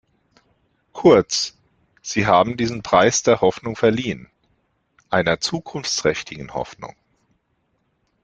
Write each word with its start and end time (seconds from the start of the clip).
Kurz, 0.93 1.55
Sie 2.01 2.25
haben 2.25 2.57
diesen 2.57 2.81
Preis 2.81 3.21
der 3.21 3.39
Hoffnung 3.41 3.75
verliehen, 3.75 4.31
einer 5.11 5.39
zukunftsträchtigen 5.39 6.55
Hoffnung. 6.55 6.95